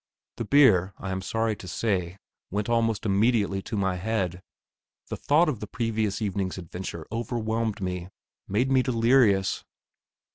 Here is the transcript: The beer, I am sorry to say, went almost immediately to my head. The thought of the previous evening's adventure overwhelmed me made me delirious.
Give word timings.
The 0.37 0.45
beer, 0.45 0.95
I 0.97 1.11
am 1.11 1.21
sorry 1.21 1.55
to 1.57 1.67
say, 1.67 2.17
went 2.49 2.69
almost 2.69 3.05
immediately 3.05 3.61
to 3.61 3.77
my 3.77 3.97
head. 3.97 4.41
The 5.09 5.15
thought 5.15 5.47
of 5.47 5.59
the 5.59 5.67
previous 5.67 6.23
evening's 6.23 6.57
adventure 6.57 7.05
overwhelmed 7.11 7.81
me 7.81 8.09
made 8.47 8.71
me 8.71 8.81
delirious. 8.81 9.63